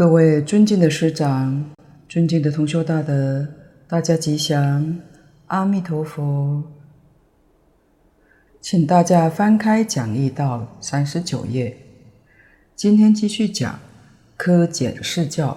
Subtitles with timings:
[0.00, 1.72] 各位尊敬的师长、
[2.08, 3.46] 尊敬的同修大德，
[3.86, 4.96] 大家吉祥，
[5.48, 6.64] 阿弥陀佛。
[8.62, 11.76] 请大家翻开讲义到三十九页。
[12.74, 13.78] 今天继续讲
[14.38, 15.54] 科检释教。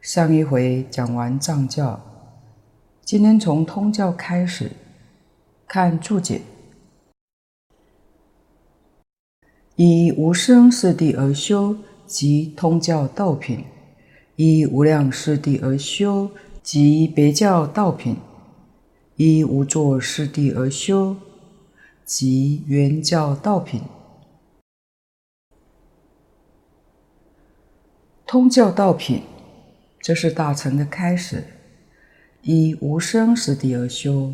[0.00, 2.00] 上一回讲完藏教，
[3.04, 4.70] 今天从通教开始
[5.66, 6.40] 看注解。
[9.74, 11.76] 以无生四谛而修。
[12.14, 13.64] 即通教道品，
[14.36, 16.28] 依无量四谛而修；
[16.62, 18.18] 即别教道品，
[19.16, 21.16] 依无作四谛而修；
[22.04, 23.82] 即圆教道品。
[28.24, 29.22] 通教道品，
[30.00, 31.42] 这是大乘的开始，
[32.42, 34.32] 依无生四谛而修。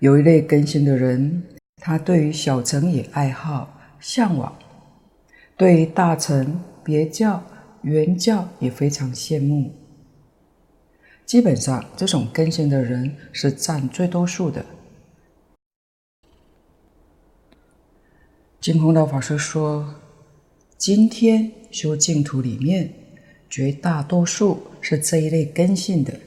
[0.00, 1.44] 有一类根性的人，
[1.76, 4.52] 他对于小乘也爱好、向往。
[5.56, 7.44] 对大乘、别教、
[7.82, 9.72] 圆教也非常羡慕。
[11.24, 14.64] 基本上，这种根性的人是占最多数的。
[18.60, 19.94] 净空道法师说，
[20.76, 22.92] 今天修净土里面，
[23.48, 26.18] 绝大多数是这一类根性的，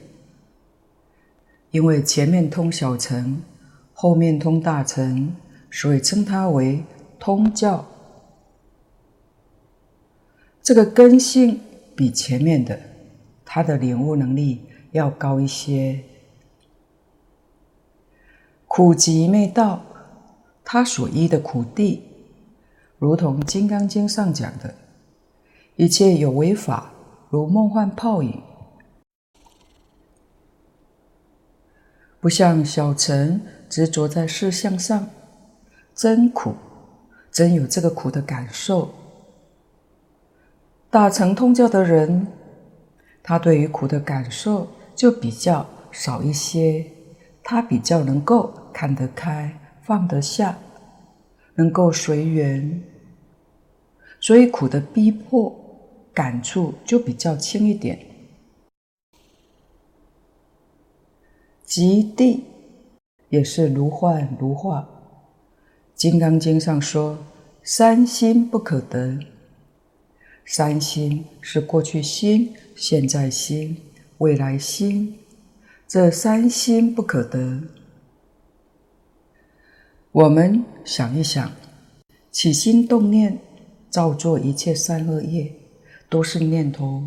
[1.70, 3.42] 因为前面通小乘，
[3.92, 5.34] 后面通大乘，
[5.70, 6.82] 所以称它为
[7.18, 7.86] 通教。
[10.66, 11.60] 这个根性
[11.94, 12.76] 比前面的
[13.44, 16.02] 他的领悟能力要高一些。
[18.66, 19.80] 苦集灭道，
[20.64, 22.00] 他所依的苦谛，
[22.98, 24.74] 如同《金刚经》上讲的，
[25.76, 26.90] 一切有为法，
[27.30, 28.42] 如梦幻泡影，
[32.18, 35.08] 不像小乘执着在事相上，
[35.94, 36.56] 真苦，
[37.30, 38.92] 真有这个苦的感受。
[40.88, 42.26] 大乘通教的人，
[43.22, 46.86] 他对于苦的感受就比较少一些，
[47.42, 50.56] 他比较能够看得开、放得下，
[51.54, 52.82] 能够随缘，
[54.20, 55.54] 所以苦的逼迫
[56.14, 57.98] 感触就比较轻一点。
[61.64, 62.44] 极地
[63.28, 64.80] 也是如幻如化，
[65.94, 67.18] 《金刚经》上说
[67.64, 69.18] ：“三心不可得。”
[70.48, 73.76] 三心是过去心、现在心、
[74.18, 75.18] 未来心，
[75.88, 77.60] 这三心不可得。
[80.12, 81.50] 我们想一想，
[82.30, 83.38] 起心动念，
[83.90, 85.52] 造作一切善恶业，
[86.08, 87.02] 都是念头。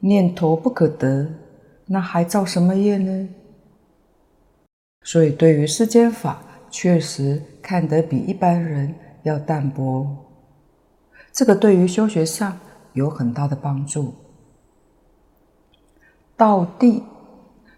[0.00, 1.26] 念头不可得，
[1.86, 3.28] 那还造什么业呢？
[5.04, 10.31] 所以，对于世间法，确实看得比一般人要淡薄。
[11.32, 12.60] 这个对于修学上
[12.92, 14.14] 有很大的帮助。
[16.36, 17.02] 道谛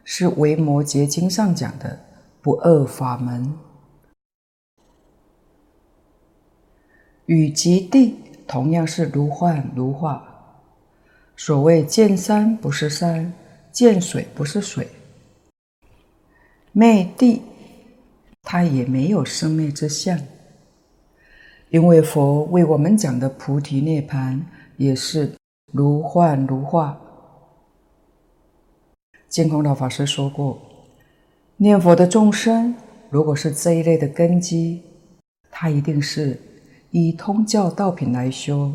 [0.02, 2.00] 是《维摩诘经》上讲的
[2.42, 3.56] 不二法门，
[7.26, 8.16] 与极地
[8.48, 10.30] 同样是如幻如化。
[11.36, 13.32] 所谓见山不是山，
[13.70, 14.88] 见水不是水。
[16.72, 17.40] 灭谛，
[18.42, 20.18] 它也没有生灭之相。
[21.74, 24.40] 因为佛为我们讲的菩提涅槃
[24.76, 25.32] 也是
[25.72, 26.96] 如幻如化。
[29.28, 30.56] 净空老法师说过，
[31.56, 32.76] 念佛的众生，
[33.10, 34.82] 如果是这一类的根基，
[35.50, 36.40] 他一定是
[36.92, 38.72] 以通教道品来修。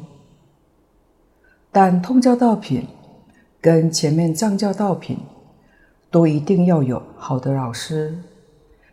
[1.72, 2.86] 但通教道品
[3.62, 5.18] 跟前面藏教道品，
[6.12, 8.20] 都一定要有好的老师，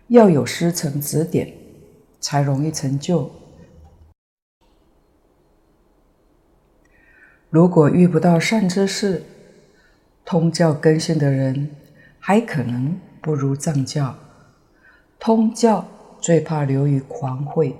[0.07, 1.53] 要有师承指点，
[2.21, 3.29] 才容易成就。
[7.57, 9.23] 如果遇不到善知识，
[10.27, 11.71] 通教根性的人，
[12.19, 14.15] 还可能不如藏教。
[15.19, 15.89] 通教
[16.21, 17.75] 最怕流于狂慧，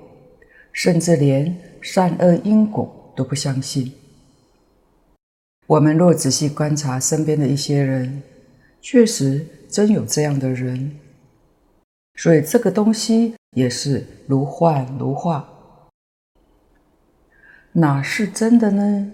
[0.73, 3.93] 甚至连善恶因果都不相信。
[5.67, 8.23] 我们若仔细观察身边的一些人，
[8.81, 10.97] 确实真有这样的人。
[12.15, 15.47] 所以这个东西也是如幻如化，
[17.73, 19.13] 哪是真的呢？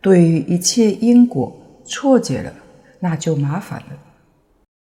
[0.00, 1.54] 对于一切因果
[1.84, 2.54] 错解了，
[2.98, 3.98] 那就麻烦了，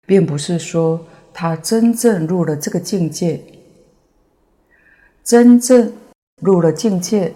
[0.06, 3.40] 并不是说他真正入了这个境界，
[5.22, 5.92] 真正
[6.42, 7.32] 入了境界，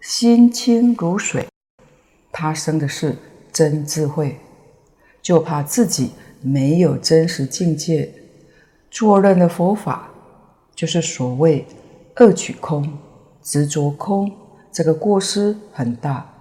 [0.00, 1.46] 心清如水，
[2.30, 3.16] 他生的是
[3.52, 4.38] 真智慧，
[5.20, 8.12] 就怕自己没有真实境界，
[8.90, 10.08] 错认的佛法
[10.74, 11.66] 就是所谓
[12.14, 12.96] 二取空、
[13.42, 14.30] 执着空，
[14.70, 16.32] 这个过失很大。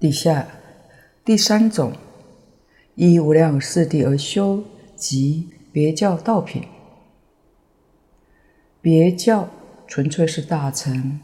[0.00, 0.46] 底下
[1.26, 1.92] 第三种，
[2.94, 4.64] 依无量四谛而修，
[4.96, 6.64] 即别教道品。
[8.80, 9.46] 别教
[9.86, 11.20] 纯粹是大乘，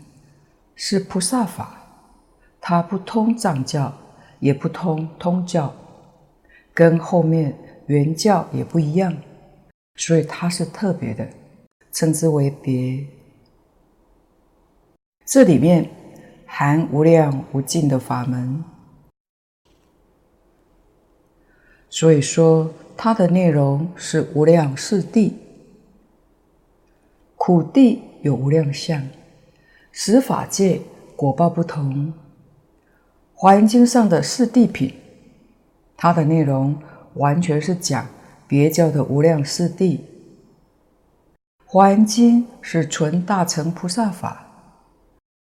[0.74, 2.10] 是菩萨法，
[2.60, 3.96] 它不通藏教，
[4.40, 5.74] 也不通通教，
[6.74, 7.56] 跟后面
[7.86, 9.16] 原教也不一样，
[9.94, 11.26] 所以它是特别的，
[11.90, 13.06] 称之为别。
[15.24, 15.88] 这里面
[16.58, 18.64] 含无量无尽的法门，
[21.90, 25.34] 所以说它的内容是无量四谛。
[27.36, 29.06] 苦谛有无量相，
[29.92, 30.80] 十法界
[31.14, 32.14] 果报不同。
[33.34, 34.94] 华严经上的四谛品，
[35.94, 36.74] 它的内容
[37.16, 38.06] 完全是讲
[38.48, 40.00] 别教的无量四谛。
[41.66, 44.45] 华严经是纯大乘菩萨法，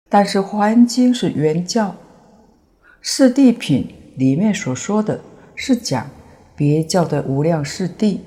[0.09, 1.95] 但是华严经是原教，
[3.01, 5.21] 四谛品里面所说的
[5.55, 6.09] 是讲
[6.55, 8.19] 别教的无量四谛。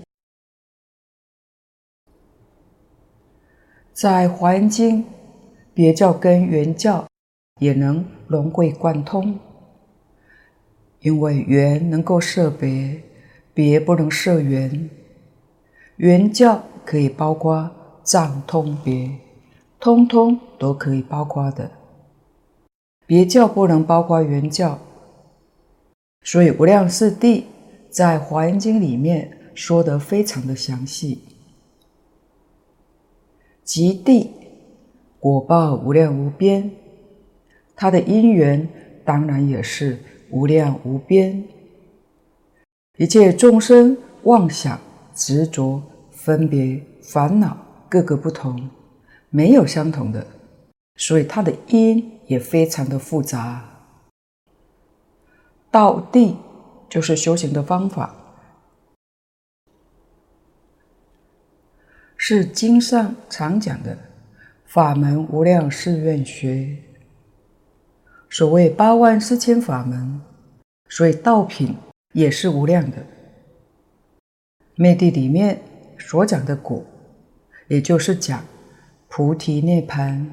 [3.92, 5.04] 在华严经，
[5.72, 7.06] 别教跟原教
[7.60, 9.38] 也能融会贯通，
[11.00, 13.02] 因为圆能够摄别，
[13.54, 14.90] 别不能摄原。
[15.96, 17.70] 原教可以包括
[18.04, 19.10] 藏通别，
[19.80, 21.70] 通通都可以包括的。
[23.06, 24.78] 别教不能包括原教，
[26.22, 27.44] 所以无量四谛
[27.88, 31.22] 在华严经里面说得非常的详细。
[33.64, 34.30] 极地
[35.18, 36.70] 果报无量无边，
[37.74, 38.68] 它的因缘
[39.04, 39.98] 当然也是
[40.30, 41.44] 无量无边。
[42.98, 44.78] 一切众生妄想
[45.14, 47.56] 执着分别烦恼
[47.88, 48.68] 各个不同，
[49.30, 50.26] 没有相同的，
[50.96, 53.64] 所以它的因也非常的复杂。
[55.70, 56.36] 道谛
[56.88, 58.14] 就是修行的方法。
[62.16, 63.96] 是经上常讲的
[64.64, 66.76] 法门无量誓愿学，
[68.28, 70.20] 所谓八万四千法门，
[70.88, 71.76] 所以道品
[72.12, 72.96] 也是无量的。
[74.74, 75.62] 灭地里面
[75.98, 76.84] 所讲的果，
[77.68, 78.44] 也就是讲
[79.08, 80.24] 菩提涅槃。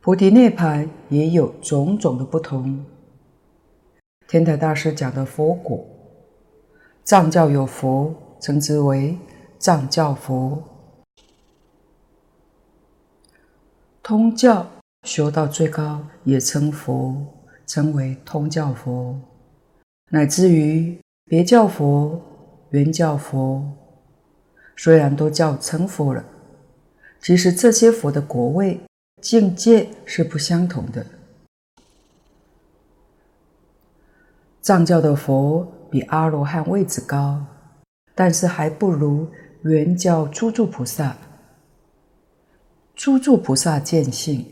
[0.00, 2.84] 菩提涅槃也有种种的不同。
[4.26, 5.86] 天台大师讲的佛果，
[7.04, 9.18] 藏教有佛，称之为。
[9.60, 10.62] 藏教佛，
[14.00, 14.64] 通教
[15.02, 17.26] 修到最高也称佛，
[17.66, 19.18] 称为通教佛，
[20.12, 22.20] 乃至于别教佛、
[22.70, 23.68] 原教佛，
[24.78, 26.24] 虽然都叫成佛了，
[27.20, 28.80] 其实这些佛的国位
[29.20, 31.04] 境界是不相同的。
[34.62, 37.44] 藏教的佛比阿罗汉位置高，
[38.14, 39.28] 但是还不如。
[39.62, 41.16] 原教初住菩萨，
[42.94, 44.46] 初住菩萨见性，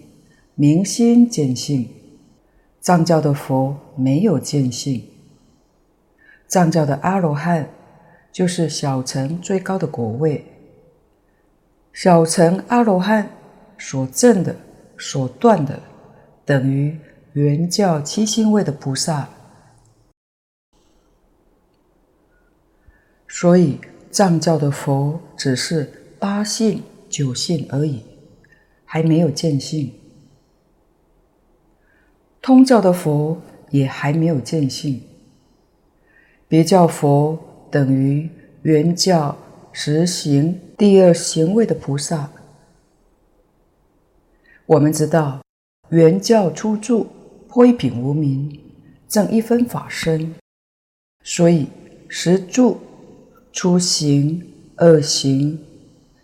[0.56, 1.88] 明心见性。
[2.80, 5.09] 藏教的佛没有见性。
[6.49, 7.71] 藏教的阿罗汉
[8.37, 10.45] 就是小乘最高的果位。
[11.95, 13.31] 小乘阿罗汉
[13.78, 14.55] 所证的、
[14.99, 15.81] 所断的，
[16.45, 16.99] 等于
[17.33, 19.26] 原教七星位的菩萨。
[23.26, 23.81] 所以。
[24.11, 28.02] 藏教的佛只是八性九性而已，
[28.87, 29.90] 还没有见性；
[32.40, 33.38] 通教的佛
[33.69, 35.02] 也还没有见性。
[36.49, 37.38] 别教佛
[37.76, 38.26] 等于
[38.62, 39.37] 原教
[39.71, 42.30] 实行第二行位的菩萨。
[44.64, 45.42] 我们知道，
[45.90, 47.06] 原教初住
[47.47, 48.59] 破一品无明，
[49.06, 50.35] 证一分法身，
[51.23, 51.68] 所以
[52.09, 52.78] 实住。
[53.52, 55.59] 初行二行，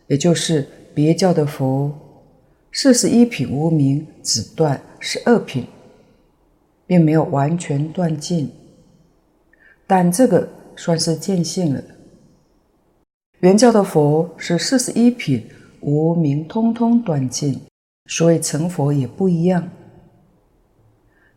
[0.06, 1.92] 也就是别教的佛，
[2.72, 5.66] 四十一品无明只断十二品，
[6.86, 8.50] 并没有完全断尽，
[9.86, 11.82] 但这个算是见性了。
[13.40, 15.48] 原教的佛是四十一品
[15.80, 17.60] 无明通通断尽，
[18.06, 19.68] 所以成佛也不一样。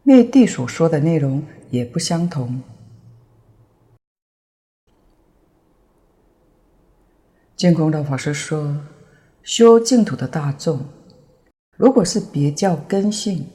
[0.03, 2.61] 灭地所说的内容也不相同。
[7.55, 8.85] 净空老法师说
[9.41, 10.85] ：“修净土的大众，
[11.77, 13.47] 如果是别教根性，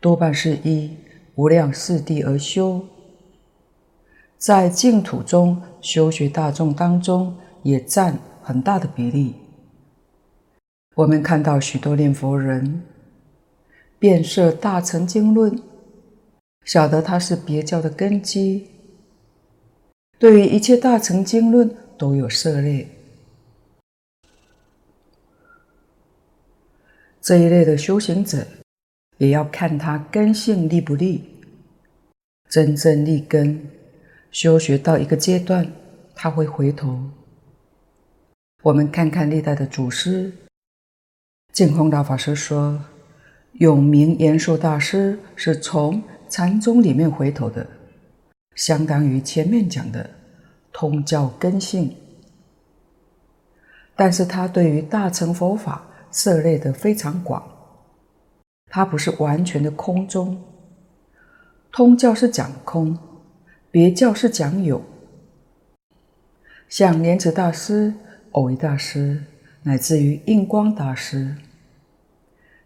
[0.00, 0.94] 多半是依
[1.36, 2.84] 无量四谛而修。
[4.44, 9.34] 在净土中修学大众当中，也占很大的比例。
[10.94, 12.82] 我们看到许多念佛人
[13.98, 15.58] 遍摄大乘经论，
[16.66, 18.68] 晓得它是别教的根基。
[20.18, 22.86] 对于一切大乘经论都有涉猎。
[27.18, 28.46] 这一类的修行者，
[29.16, 31.24] 也要看他根性利不利。
[32.50, 33.66] 真正立根，
[34.34, 35.70] 修学到一个阶段，
[36.12, 36.98] 他会回头。
[38.64, 40.32] 我们看看历代的祖师，
[41.52, 42.82] 净空老法师说，
[43.52, 47.64] 永明延寿大师是从禅宗里面回头的，
[48.56, 50.10] 相当于前面讲的
[50.72, 51.94] 通教根性。
[53.94, 57.40] 但是他对于大乘佛法，涉猎的非常广，
[58.66, 60.42] 它不是完全的空中。
[61.70, 62.98] 通教是讲空，
[63.74, 64.84] 别教是讲有。
[66.68, 67.92] 像莲池大师、
[68.30, 69.24] 蕅益大师，
[69.64, 71.34] 乃至于印光大师，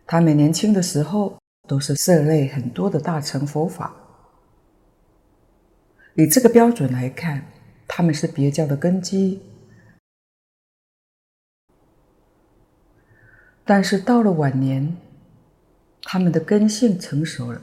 [0.06, 3.96] 他们年轻的时候都是涉类很多的大乘佛法。
[6.14, 7.46] 以这个标准来看，
[7.86, 9.40] 他们是别教的根基。
[13.64, 14.94] 但是到了晚年，
[16.02, 17.62] 他们的根性成熟了，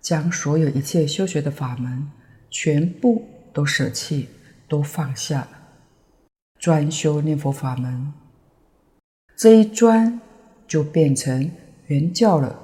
[0.00, 2.08] 将所有一切修学的法门
[2.50, 4.28] 全部都舍弃，
[4.68, 5.48] 都放下了，
[6.58, 8.12] 专修念佛法门。
[9.36, 10.20] 这一专
[10.66, 11.50] 就变成
[11.86, 12.58] 圆教了。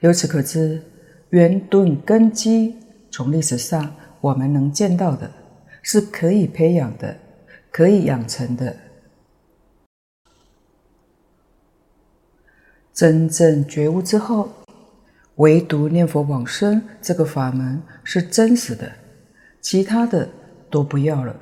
[0.00, 0.82] 由此可知，
[1.30, 2.76] 圆顿根基
[3.10, 5.30] 从历史上我们能见到的，
[5.82, 7.16] 是可以培养的，
[7.70, 8.76] 可以养成的。
[12.92, 14.50] 真正觉悟之后，
[15.40, 18.92] 唯独念佛往生这个法门是真实的，
[19.62, 20.28] 其他的
[20.70, 21.34] 都不要了。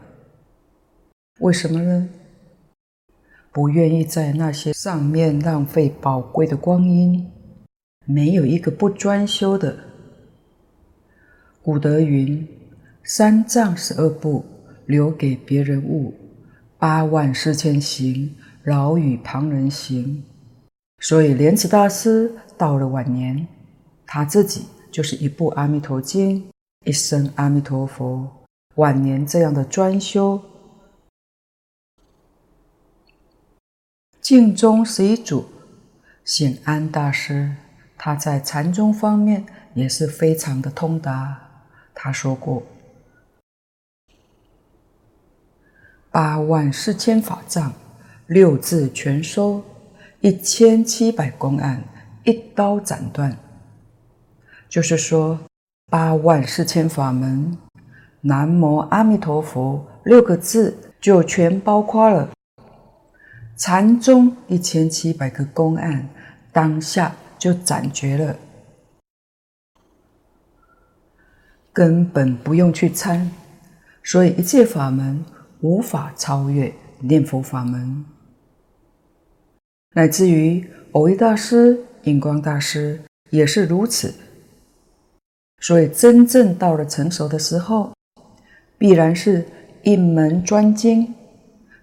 [1.40, 2.08] 为什么呢？
[3.50, 7.28] 不愿意在那些上面浪费宝贵的光阴，
[8.04, 9.76] 没有一个不专修的。
[11.60, 12.46] 古德云
[13.02, 14.44] ：“三藏十二部，
[14.86, 16.14] 留给别人悟；
[16.78, 20.22] 八万四千行，饶与旁人行。”
[21.02, 23.46] 所以，莲池大师到了晚年，
[24.10, 26.42] 他自己就是一部《阿弥陀经》，
[26.86, 28.26] 一声阿弥陀佛。
[28.76, 30.40] 晚年这样的专修，
[34.22, 35.44] 净宗十一祖
[36.24, 37.54] 显安大师，
[37.98, 41.38] 他在禅宗方面也是非常的通达。
[41.92, 42.62] 他说过
[46.10, 47.74] ：“八万四千法藏，
[48.26, 49.62] 六字全收。”
[50.20, 51.84] 一千七百公案，
[52.24, 53.36] 一刀斩断。
[54.68, 55.38] 就是说，
[55.90, 57.56] 八万四千法门，
[58.20, 62.28] 南无阿弥陀佛六个字就全包括了。
[63.56, 66.08] 禅宗一千七百个公案，
[66.52, 68.36] 当下就斩绝了，
[71.72, 73.30] 根本不用去参。
[74.04, 75.24] 所以一切法门
[75.60, 78.04] 无法超越念佛法门。
[79.94, 84.14] 乃至于蕅益大师、印光大师也是如此。
[85.60, 87.92] 所以，真正到了成熟的时候，
[88.78, 89.44] 必然是
[89.82, 91.14] 一门专精。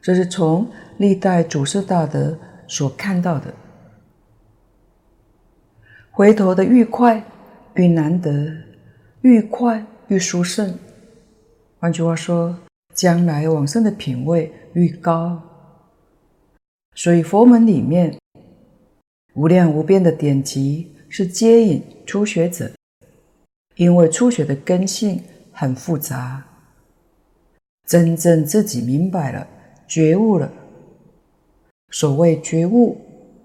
[0.02, 0.68] 这是从
[0.98, 3.54] 历代祖师大德所看到的。
[6.12, 7.22] 回头的愈快
[7.74, 8.56] 愈难得，
[9.22, 10.78] 愈快愈殊胜。
[11.80, 12.58] 换句话说，
[12.94, 15.42] 将来往生的品位愈高。
[16.94, 18.18] 所以佛门里面
[19.34, 22.72] 无量无边的典籍是接引初学者，
[23.76, 26.44] 因为初学的根性很复杂，
[27.86, 29.48] 真正自己明白了、
[29.88, 30.52] 觉悟了。
[31.92, 32.98] 所谓觉悟，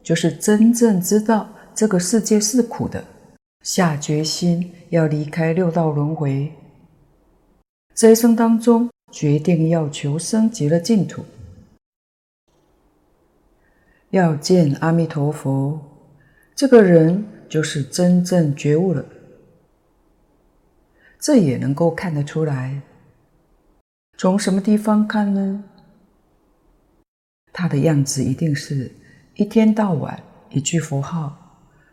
[0.02, 3.04] 就是真正知道这个世界是苦的，
[3.62, 6.52] 下决心要离开六道轮回，
[7.94, 11.24] 这一生当中决定要求生极乐净土。
[14.10, 15.80] 要见阿弥陀佛，
[16.56, 19.04] 这个人就是真正觉悟了。
[21.20, 22.80] 这也能够看得出来。
[24.16, 25.64] 从什么地方看呢？
[27.52, 28.90] 他的样子一定是
[29.34, 31.36] 一天到晚一句符号，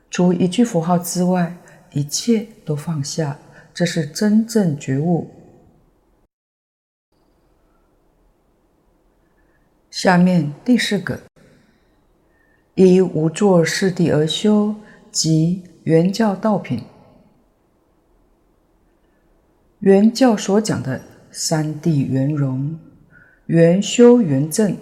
[0.10, 1.58] 除一句符号之外，
[1.92, 3.38] 一切都放下，
[3.74, 5.30] 这是真正觉悟。
[9.92, 11.20] 下面第四个。
[12.76, 14.76] 依无作四谛而修，
[15.12, 16.84] 即圆教道品。
[19.80, 21.02] 原教所讲的
[21.32, 22.80] 三谛圆融，
[23.46, 24.76] 圆修圆证，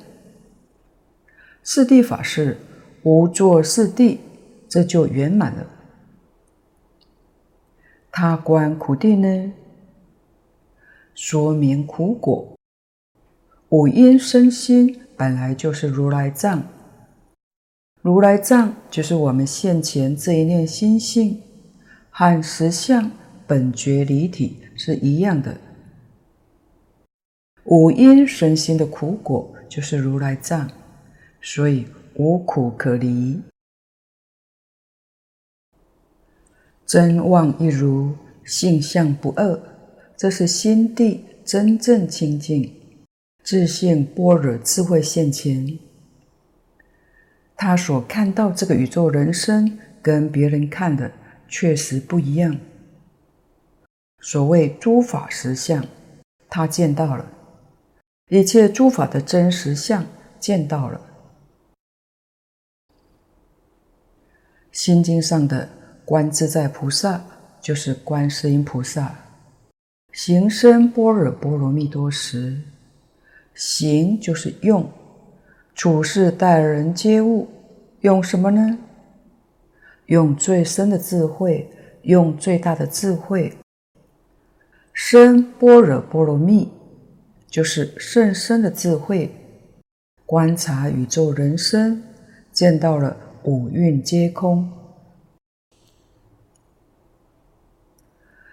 [1.63, 2.57] 四谛法是
[3.03, 4.17] 无作四谛，
[4.69, 5.67] 这就圆满了。
[8.09, 9.51] 他观苦谛呢，
[11.13, 12.55] 说明苦果。
[13.69, 16.63] 五阴身心本来就是如来藏，
[18.01, 21.41] 如来藏就是我们现前这一念心性，
[22.09, 23.11] 和实相
[23.47, 25.57] 本觉离体是一样的。
[27.65, 30.69] 五阴身心的苦果就是如来藏，
[31.41, 33.41] 所以无苦可离。
[36.85, 39.59] 真妄一如，性相不二，
[40.15, 42.71] 这是心地真正清净，
[43.43, 45.79] 自性般若智慧现前。
[47.55, 51.11] 他所看到这个宇宙人生，跟别人看的
[51.47, 52.55] 确实不一样。
[54.25, 55.85] 所谓诸法实相，
[56.49, 57.23] 他见到了。
[58.29, 60.03] 一切诸法的真实相
[60.39, 60.99] 见到了，
[64.71, 65.69] 心经上的
[66.03, 67.23] 观自在菩萨
[67.61, 69.15] 就是观世音菩萨，
[70.13, 72.59] 行深般若波罗蜜多时，
[73.53, 74.89] 行就是用，
[75.75, 77.47] 处事待人接物，
[77.99, 78.79] 用什么呢？
[80.07, 81.69] 用最深的智慧，
[82.01, 83.55] 用最大的智慧，
[84.95, 86.71] 深般若波罗蜜。
[87.47, 89.33] 就是甚深的智慧，
[90.25, 92.03] 观察宇宙人生，
[92.51, 94.69] 见到了五蕴皆空。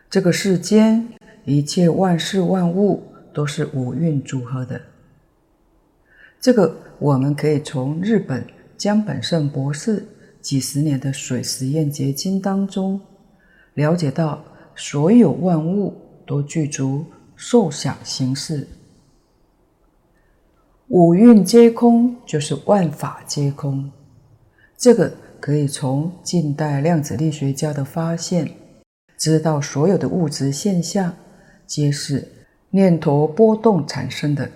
[0.08, 1.08] 这个世间
[1.44, 3.02] 一切万事万物
[3.34, 4.80] 都是五蕴组合的。
[6.40, 10.06] 这个我们可以从日本江本胜博士
[10.40, 13.00] 几十年的水实验结晶当中
[13.74, 14.44] 了解到，
[14.76, 15.92] 所有万物
[16.26, 17.06] 都具足
[17.36, 18.68] 受想行识。
[20.88, 23.90] 五蕴皆空，就是万法皆空。
[24.76, 28.54] 这个可以从近代量子力学家的发现，
[29.16, 31.14] 知道所有的物质现象
[31.66, 32.28] 皆是
[32.70, 34.46] 念头波动产生的。《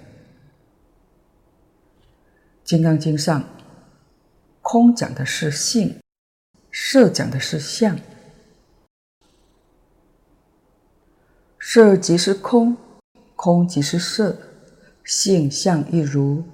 [2.65, 3.45] 金刚经》上，
[4.61, 5.99] 空讲的是性，
[6.71, 7.99] 色讲的是相。
[11.69, 12.77] 色即是空，
[13.35, 14.39] 空即是色。
[15.05, 16.45] 性相一如，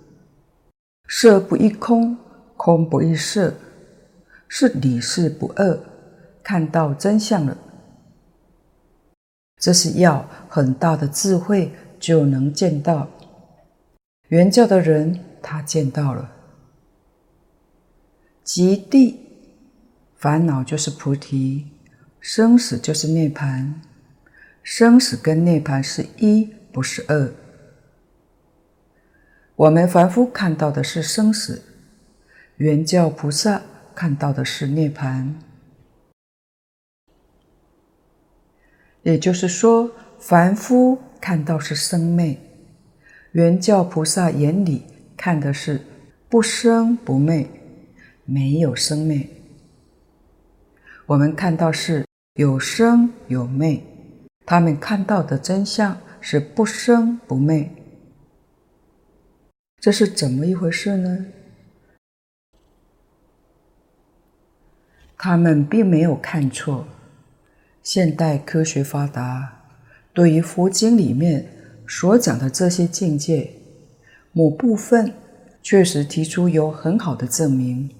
[1.07, 2.16] 色不异空，
[2.57, 3.53] 空不异色，
[4.48, 5.79] 是理事不二，
[6.42, 7.57] 看到真相了。
[9.61, 11.70] 这是要很大的智慧
[12.01, 13.07] 就能见到。
[14.29, 16.33] 圆教的人他见到了，
[18.42, 19.20] 极地
[20.16, 21.66] 烦恼就是菩提，
[22.18, 23.72] 生死就是涅槃，
[24.62, 27.33] 生死跟涅槃是一，不是二。
[29.57, 31.62] 我们凡夫看到的是生死，
[32.57, 33.62] 原教菩萨
[33.94, 35.33] 看到的是涅槃。
[39.03, 42.38] 也就是说，凡夫看到是生灭，
[43.33, 44.85] 原教菩萨眼里
[45.16, 45.81] 看的是
[46.29, 47.48] 不生不灭，
[48.25, 49.29] 没有生灭。
[51.07, 53.83] 我们看到是有生有灭，
[54.44, 57.70] 他们看到的真相是不生不灭。
[59.81, 61.26] 这是怎么一回事呢？
[65.16, 66.87] 他们并没有看错。
[67.83, 69.64] 现代科学发达，
[70.12, 71.48] 对于佛经里面
[71.87, 73.55] 所讲的这些境界，
[74.33, 75.12] 某部分
[75.62, 77.90] 确实提出有很好的证明。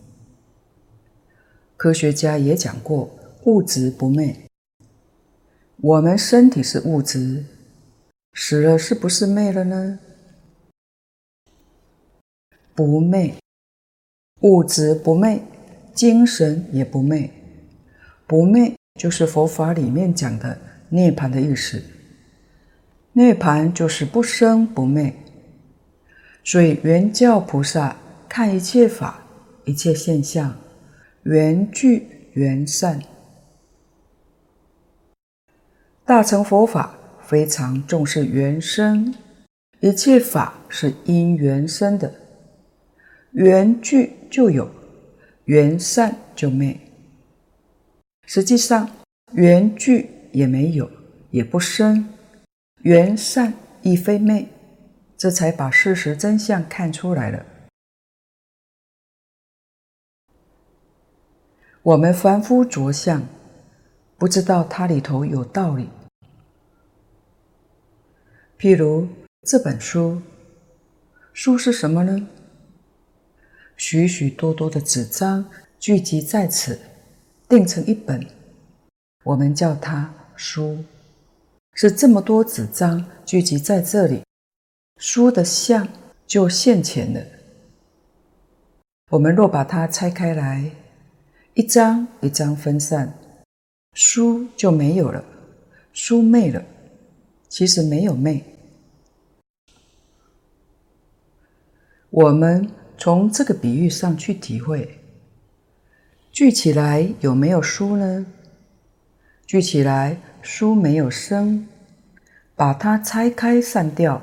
[1.77, 3.11] 科学家也讲过，
[3.45, 4.37] 物质不灭。
[5.83, 7.45] 我们身体是物质，
[8.35, 9.99] 死了是不是灭了呢？
[12.73, 13.35] 不灭，
[14.43, 15.43] 物质不灭，
[15.93, 17.29] 精神也不灭。
[18.29, 20.57] 不灭就是佛法里面讲的
[20.91, 21.83] 涅槃的意思。
[23.15, 25.13] 涅槃就是不生不灭。
[26.45, 27.97] 所以圆教菩萨
[28.29, 29.27] 看一切法、
[29.65, 30.57] 一切现象，
[31.25, 33.03] 缘聚缘散。
[36.05, 39.15] 大乘佛法非常重视缘生，
[39.79, 42.13] 一切法是因缘生的。
[43.31, 44.69] 缘聚就有，
[45.45, 46.79] 缘散就灭。
[48.27, 48.91] 实际上，
[49.33, 50.91] 缘聚也没有，
[51.31, 52.05] 也不生；
[52.83, 54.49] 缘散亦非灭，
[55.17, 57.47] 这才把事实真相看出来了。
[61.83, 63.27] 我们凡夫着相，
[64.23, 65.89] 不知道它里头有道理。
[68.57, 69.09] 譬如
[69.43, 70.23] 这本书，
[71.33, 72.29] 书是什么呢？
[73.77, 76.79] 许许多多的纸张聚集在此，
[77.49, 78.25] 订成一本，
[79.25, 80.85] 我们叫它书。
[81.75, 84.23] 是这么多纸张聚集在这里，
[84.99, 85.89] 书的相
[86.29, 87.21] 就现前了。
[89.11, 90.71] 我们若把它拆开来，
[91.55, 93.19] 一张一张分散，
[93.95, 95.25] 书就没有了，
[95.93, 96.65] 书灭了。
[97.49, 98.43] 其实没有灭。
[102.09, 104.99] 我们从这个比喻上去体会，
[106.31, 108.27] 聚起来有没有书呢？
[109.47, 110.19] 聚起来。
[110.45, 111.69] 书没有生，
[112.57, 114.21] 把它拆开散掉，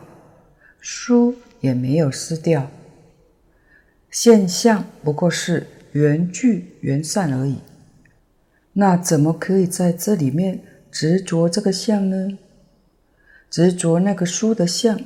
[0.81, 2.69] 书也没有失掉。
[4.11, 7.59] 现象不过是缘聚缘散而已。
[8.79, 12.37] 那怎么可以在这里面执着这个相呢？
[13.49, 15.01] 执着那个书的相，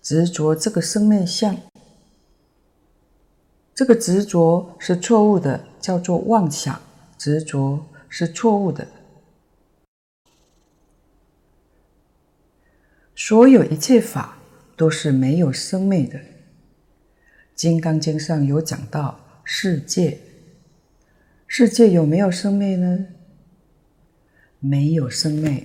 [0.00, 1.54] 执着这个生灭相，
[3.74, 6.80] 这个执着是错误的，叫做妄想
[7.18, 8.88] 执着是错误的。
[13.14, 14.38] 所有一切法
[14.76, 16.18] 都是没有生灭的，
[17.54, 20.18] 《金刚经》上有讲到世界，
[21.56, 23.06] 世界有没有生灭呢？
[24.58, 25.62] 没有生灭，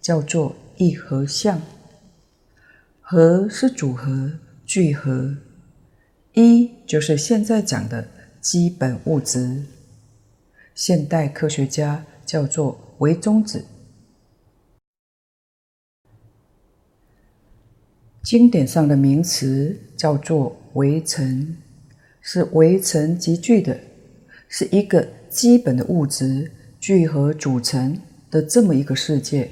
[0.00, 1.60] 叫做一合相。
[3.00, 5.36] 合是组合、聚合，
[6.34, 8.06] 一就是现在讲的
[8.40, 9.64] 基本物质，
[10.72, 13.64] 现代科学家叫做唯中子。
[18.22, 21.56] 经典上的名词叫做微尘，
[22.20, 23.80] 是微尘集聚的，
[24.48, 29.50] 是一个基本的物质聚合组成的这么一个世界。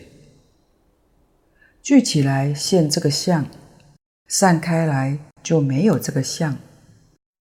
[1.83, 3.45] 聚起来现这个相，
[4.29, 6.57] 散开来就没有这个相。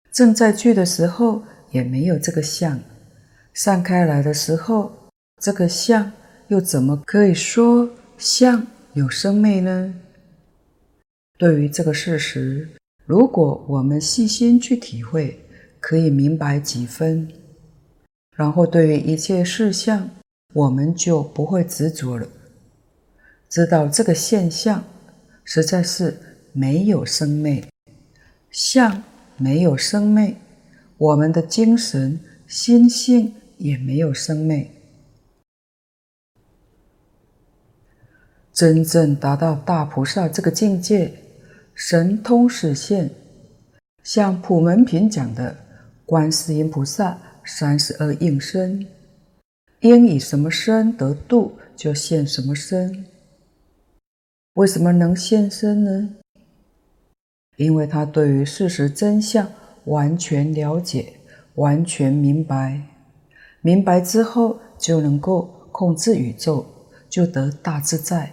[0.10, 2.80] 正在聚的时候也没有这个相，
[3.54, 4.94] 散开来的时候，
[5.42, 6.14] 这个相
[6.48, 9.94] 又怎么可以说相有生灭呢？
[11.38, 12.70] 对于这个事实，
[13.06, 15.42] 如果我们细心去体会，
[15.82, 17.28] 可以明白几分，
[18.40, 20.10] 然后对于一切事项，
[20.54, 22.26] 我们就不会执着了。
[23.50, 24.82] 知道这个现象
[25.44, 26.18] 实在是
[26.54, 27.68] 没有生灭，
[28.50, 29.04] 相
[29.36, 30.38] 没有生灭，
[30.98, 34.72] 我们的精神心性也没有生灭。
[38.54, 41.12] 真正达到大菩萨这个境界。
[41.74, 43.10] 神通示现，
[44.04, 45.58] 像普门品讲的，
[46.06, 47.18] 观世音菩萨
[47.50, 48.88] 三十二应身，
[49.82, 53.06] 应以什么身得度，就现什么身。
[54.54, 56.16] 为什么能现身呢？
[57.58, 59.52] 因为他对于事实真相
[59.86, 61.14] 完全了解，
[61.56, 62.82] 完全明白，
[63.62, 66.66] 明白之后就能够控制宇宙，
[67.10, 68.32] 就得大自在。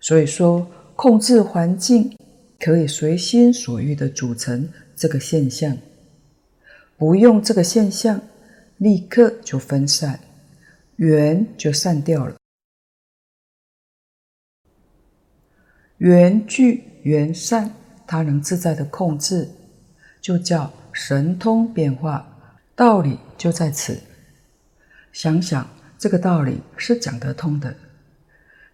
[0.00, 0.66] 所以说。
[0.96, 2.16] 控制环境，
[2.60, 5.76] 可以随心所欲地组成这个现象，
[6.96, 8.20] 不用这个现象，
[8.78, 10.20] 立刻就分散，
[10.96, 12.36] 缘就散掉了。
[15.98, 17.70] 缘聚缘散，
[18.06, 19.48] 它能自在的控制，
[20.20, 22.26] 就叫神通变化，
[22.74, 23.98] 道理就在此。
[25.12, 27.74] 想想这个道理是讲得通的，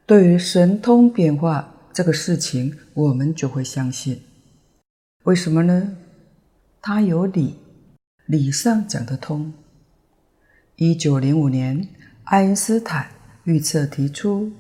[0.07, 1.77] 对于神通变化。
[1.93, 4.23] 这个事情我们就会相信，
[5.25, 5.97] 为什么呢？
[6.81, 7.57] 它有理，
[8.31, 9.53] 理上讲得通。
[10.77, 11.89] 一九零五年，
[12.23, 13.09] 爱因斯坦
[13.43, 14.53] 预测提出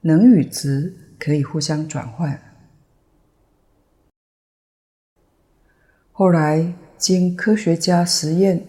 [0.00, 2.40] 能与质可以互相转换，
[6.10, 8.64] 后来经科学家实验，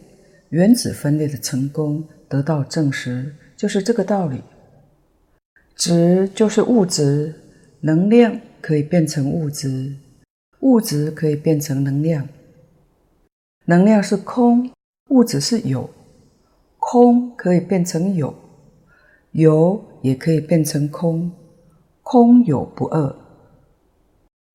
[0.50, 4.44] 原子分裂的成功得到证实，就是这个道理。
[5.78, 7.34] 质就是物质。
[7.82, 9.96] 能量可以变成物质，
[10.60, 12.28] 物质可以变成能量。
[13.70, 14.72] 能量是空，
[15.10, 15.88] 物质是有，
[16.80, 18.34] 空可以变成有，
[19.30, 21.32] 有也可以变成空，
[22.02, 23.16] 空有不二。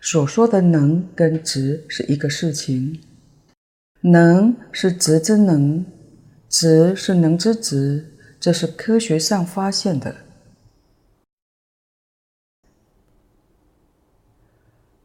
[0.00, 3.00] 所说的能跟值是一个事情，
[4.00, 5.86] 能是值之能，
[6.48, 10.16] 值是能之值，这是科学上发现的。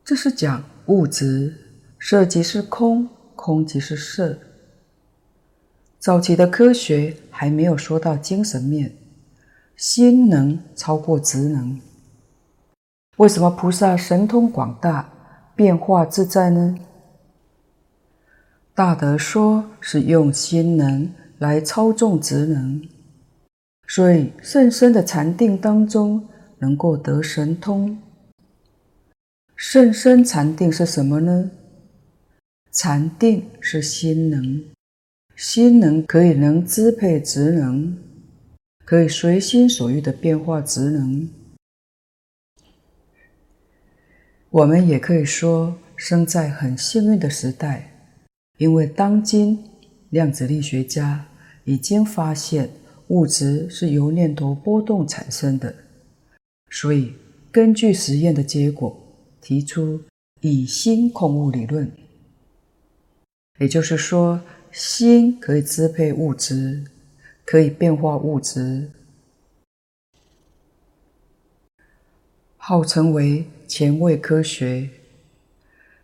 [0.03, 1.53] 这是讲物质，
[1.99, 3.07] 涉及是空，
[3.39, 4.37] 空即是色。
[5.97, 8.93] 早期的科学还没有说到精神面，
[9.77, 11.79] 心能超过职能。
[13.15, 15.09] 为什么菩萨神通广大，
[15.55, 16.77] 变化自在呢？
[18.73, 22.81] 大德说是用心能来操纵职能，
[23.87, 26.27] 所以甚深的禅定当中
[26.59, 27.97] 能够得神通。
[29.55, 31.51] 甚深禅定是什么呢？
[32.81, 34.63] 禅定是心能，
[35.35, 37.97] 心能可以能支配职能，
[38.85, 41.29] 可以随心所欲的变化职能。
[44.49, 47.91] 我们也可以说，生在很幸运的时代，
[48.57, 49.61] 因为当今
[50.11, 51.27] 量子力学家
[51.65, 52.69] 已经发现
[53.09, 55.75] 物质是由念头波动产生的，
[56.69, 57.11] 所以
[57.51, 58.97] 根据实验的结果，
[59.41, 60.01] 提出
[60.39, 61.91] 以心控物理论。
[63.59, 64.41] 也就是说，
[64.71, 66.83] 心可以支配物质，
[67.45, 68.89] 可以变化物质，
[72.57, 74.89] 号称为前卫科学，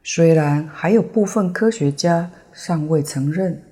[0.04, 3.64] 虽然还有部分科学家尚未承认，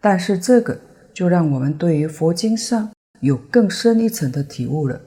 [0.00, 0.80] 但是这个
[1.14, 2.90] 就让我们对于佛经上
[3.20, 5.00] 有更深一层的体悟了。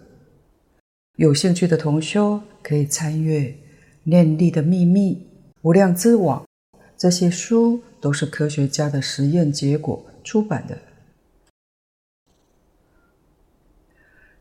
[1.18, 3.42] 有兴趣的同修可以参阅
[4.04, 5.16] 《念力的秘密》
[5.62, 6.44] 《无量之网》，
[6.98, 10.78] 这些书都是科学家的实验结果出版的。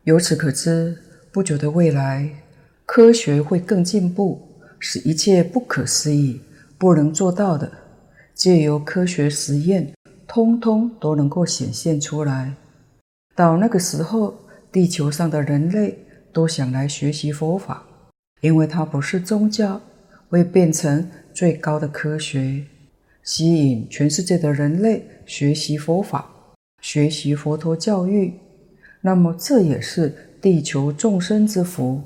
[0.03, 0.97] 由此可知，
[1.31, 2.43] 不久的未来，
[2.85, 4.49] 科学会更进步。
[4.85, 6.41] 使一切不可思议、
[6.77, 7.71] 不能做到的，
[8.33, 9.93] 借由科学实验，
[10.27, 12.53] 通通都能够显现出来。
[13.33, 14.37] 到那个时候，
[14.73, 15.97] 地球上的人类
[16.33, 17.87] 都想来学习佛法，
[18.41, 19.81] 因为它不是宗教，
[20.27, 22.65] 会变成最高的科学，
[23.23, 26.29] 吸引全世界的人类学习佛法，
[26.81, 28.33] 学习佛陀教育。
[29.01, 32.03] 那么，这也是地球众生之福。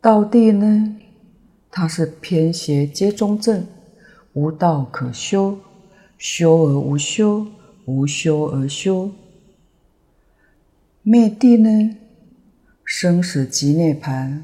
[0.00, 0.96] 道地呢，
[1.70, 3.66] 它是偏邪皆中正，
[4.32, 5.58] 无道可修，
[6.18, 7.46] 修而无修，
[7.86, 9.10] 无修而修。
[11.02, 11.96] 灭地呢，
[12.84, 14.42] 生死即涅槃，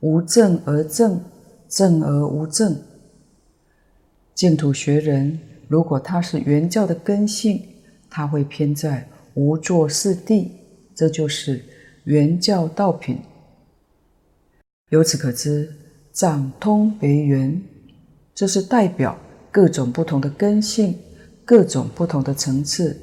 [0.00, 1.22] 无证而证，
[1.68, 2.76] 证而无证。
[4.34, 7.62] 净土学人，如果他是原教的根性，
[8.08, 10.48] 他会偏在无作四谛，
[10.94, 11.62] 这就是
[12.04, 13.18] 原教道品。
[14.88, 15.72] 由此可知，
[16.12, 17.62] 藏通为圆，
[18.34, 19.16] 这是代表
[19.52, 20.98] 各种不同的根性，
[21.44, 22.98] 各种不同的层次。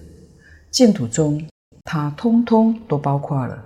[0.72, 1.48] 净土中，
[1.84, 3.64] 它通通都包括了。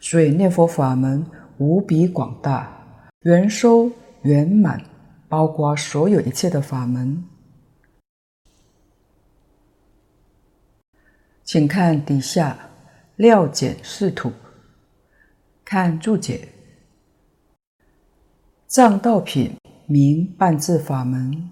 [0.00, 1.24] 所以念佛法门
[1.58, 3.90] 无比广大，圆收
[4.22, 4.80] 圆满，
[5.28, 7.24] 包括所有一切的法门。
[11.42, 12.70] 请看底下
[13.16, 14.30] 料简释土，
[15.64, 16.48] 看注解。
[18.68, 21.50] 藏道品名半字法门，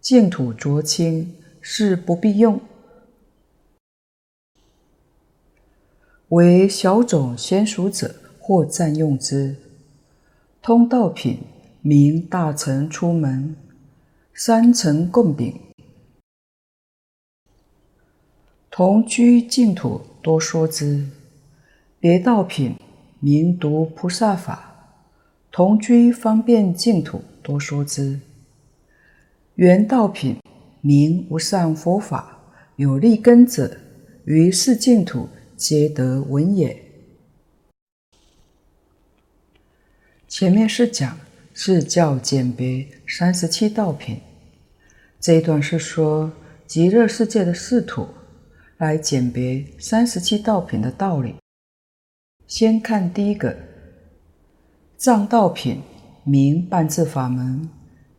[0.00, 2.60] 净土浊清是不必用，
[6.28, 8.14] 为小种先熟者
[8.48, 9.54] 或暂用之。
[10.62, 11.40] 通道品
[11.82, 13.54] 名大乘出门，
[14.32, 15.54] 三乘共禀，
[18.70, 21.06] 同居净土多说之。
[22.00, 22.74] 别道品
[23.20, 24.96] 名读菩萨法。
[25.52, 28.18] 同居方便净土多说之，
[29.56, 30.38] 圆道品
[30.80, 32.38] 名无上佛法，
[32.76, 33.76] 有利根者
[34.24, 36.87] 于是净土皆得闻也。
[40.28, 41.18] 前面是讲
[41.54, 44.20] 是教简别三十七道品，
[45.18, 46.30] 这一段是说
[46.66, 48.06] 极乐世界的释土
[48.76, 51.34] 来简别三十七道品的道理。
[52.46, 53.56] 先看第一个。
[54.98, 55.80] 藏道品
[56.24, 57.70] 名半字法门，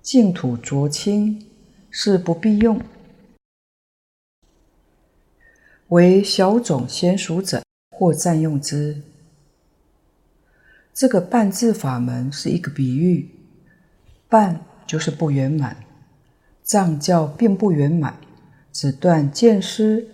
[0.02, 1.46] 净土浊清
[1.92, 2.82] 是不必用，
[5.90, 9.02] 为小种先熟者或暂用之。
[11.00, 13.30] 这个半字法门是一个比喻，
[14.28, 15.78] 半就是不圆满，
[16.62, 18.20] 藏教并不圆满，
[18.74, 20.10] 只断见思、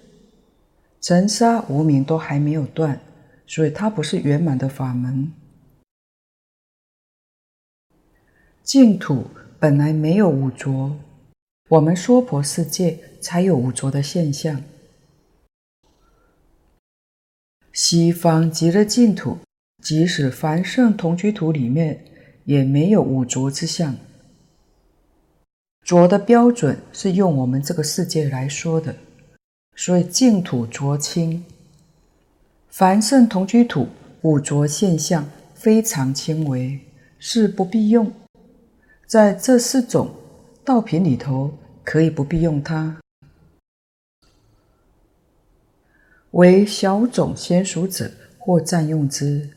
[1.02, 3.02] 尘沙、无明都还没有断，
[3.48, 5.34] 所以它不是圆满的法门。
[8.62, 9.26] 净土
[9.58, 11.00] 本来没有五浊，
[11.70, 14.62] 我们娑婆世界才有五浊的现象。
[17.74, 19.40] 西方极乐净土，
[19.86, 22.04] 即使凡圣同居土里面，
[22.46, 23.96] 也没有五浊之相。
[25.84, 28.96] 浊的标准是用我们这个世界来说的，
[29.76, 31.46] 所以净土浊清。
[32.68, 33.88] 凡圣同居土
[34.24, 36.80] 五浊现象非常轻微，
[37.20, 38.12] 是不必用。
[39.06, 40.10] 在这四种
[40.64, 42.98] 道品里头，可以不必用它。
[46.32, 49.48] 为小种娴熟者，或占用之。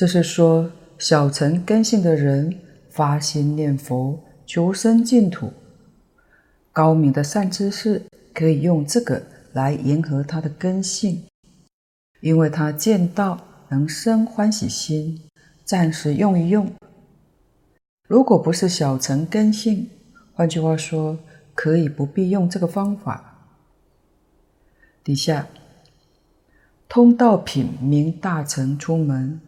[0.00, 2.58] 这是说，小乘根性的人
[2.88, 5.52] 发心念佛，求生净土，
[6.72, 8.00] 高明的善知识
[8.32, 11.24] 可以用这个来迎合他的根性，
[12.22, 15.20] 因为他见到能生欢喜心，
[15.66, 16.72] 暂时用一用。
[18.08, 19.90] 如果不是小乘根性，
[20.32, 21.18] 换句话说，
[21.54, 23.50] 可以不必用这个方法。
[25.04, 25.46] 底下，
[26.88, 29.38] 通道品名大乘出门，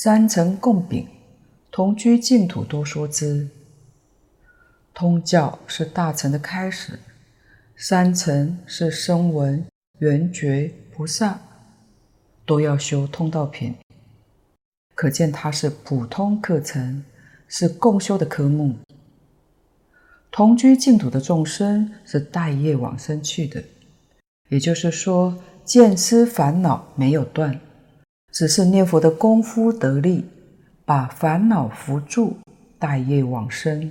[0.00, 1.08] 三乘共秉，
[1.72, 3.48] 同居净土多说之。
[4.94, 7.00] 通教是大乘的开始，
[7.74, 9.66] 三乘是声闻、
[9.98, 11.40] 缘觉、菩萨，
[12.46, 13.74] 都要修通道品，
[14.94, 17.02] 可见它是普通课程。
[17.48, 18.76] 是共修的科目。
[20.30, 23.64] 同居净土的众生是带业往生去的，
[24.48, 27.58] 也就是说，见思烦恼没有断，
[28.30, 30.24] 只是念佛的功夫得力，
[30.84, 32.36] 把烦恼扶住，
[32.78, 33.90] 带业往生。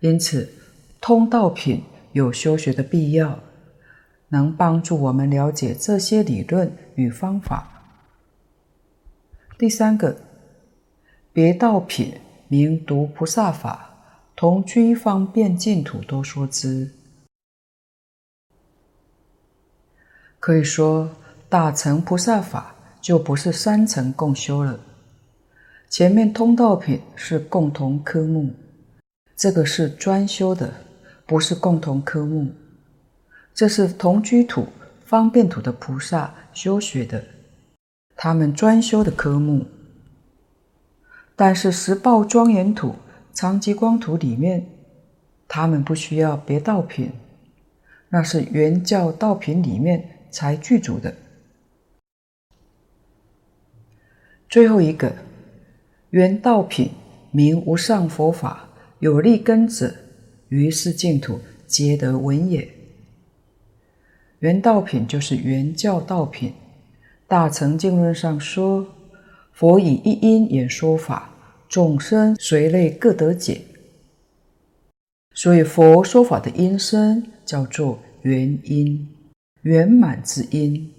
[0.00, 0.52] 因此，
[1.00, 3.40] 通道品有修学的必要，
[4.28, 7.84] 能帮助我们了解这些理论与方法。
[9.58, 10.16] 第三个。
[11.32, 12.14] 别道品
[12.48, 13.90] 名读菩萨法，
[14.34, 16.90] 同居方便净土多说之。
[20.40, 21.10] 可以说，
[21.56, 24.78] 大乘菩萨法就不是三层共修了。
[25.88, 28.50] 前面通道品是共同科目，
[29.34, 30.70] 这个是专修的，
[31.24, 32.52] 不是共同科目。
[33.54, 34.66] 这是同居土、
[35.06, 37.24] 方便土的菩萨修学的，
[38.14, 39.64] 他们专修的科目。
[41.34, 42.96] 但是十报庄严土、
[43.32, 44.66] 常寂光土里面，
[45.48, 47.12] 他们不需要别道品，
[48.10, 51.14] 那是原教道品里面才具足的。
[54.48, 55.14] 最后一个，
[56.10, 56.90] 原道品
[57.30, 58.68] 名无上佛法，
[59.00, 59.94] 有利根者，
[60.48, 62.68] 于是净土皆得闻也。
[64.38, 66.52] 原道品就是原教道品，
[67.26, 68.86] 大乘经论上说。
[69.52, 71.30] 佛以一因演说法，
[71.66, 73.62] 众生随类各得解。
[75.32, 79.08] 所以佛说法的音声叫做原音，
[79.62, 80.92] 圆满之音。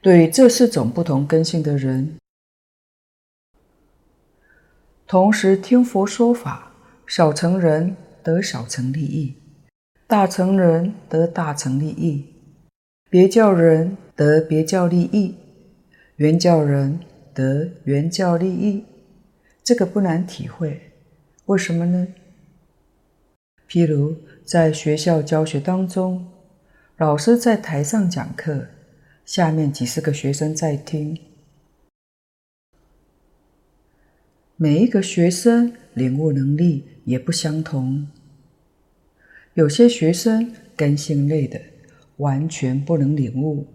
[0.00, 2.18] 对这四种不同根性的人，
[5.08, 6.72] 同时听佛说法，
[7.04, 9.34] 小乘人得小乘利益，
[10.06, 12.32] 大乘人得大乘利益，
[13.10, 15.34] 别教人得别教利益。
[16.14, 17.00] 原教人
[17.34, 18.84] 得原教利益，
[19.64, 20.92] 这个不难体会。
[21.46, 22.08] 为什么呢？
[23.68, 26.28] 譬如在学校教学当中，
[26.96, 28.66] 老师在台上讲课，
[29.28, 31.20] 下面几十个学生在听，
[34.56, 38.08] 每一个学生领悟能力也不相同。
[39.52, 41.60] 有些学生根性类的，
[42.16, 43.66] 完全不能领悟；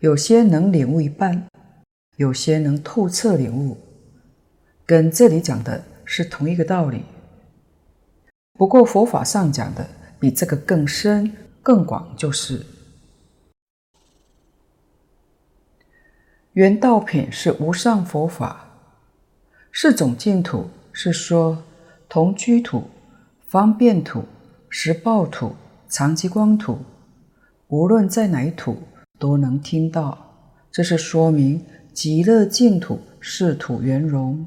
[0.00, 1.46] 有些能领悟一半。
[2.16, 3.78] 有些能透彻领悟，
[4.84, 7.02] 跟这里讲的是同一个道理。
[8.52, 9.88] 不过佛法上讲的
[10.20, 12.62] 比这个更深更广，就是
[16.56, 18.66] 原道品是无上佛法，
[19.74, 21.62] 四种净土是说
[22.08, 22.84] 同居土、
[23.46, 24.24] 方便土、
[24.70, 25.54] 实报土、
[25.90, 26.78] 常寂光土，
[27.68, 28.78] 无论在哪一土
[29.18, 30.32] 都能听到，
[30.72, 31.62] 这是说明。
[31.92, 34.46] 极乐净土是土圆融，